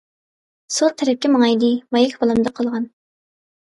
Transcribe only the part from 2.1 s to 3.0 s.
بالامدا قالغان.